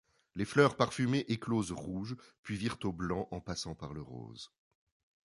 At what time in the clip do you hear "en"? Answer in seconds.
3.29-3.39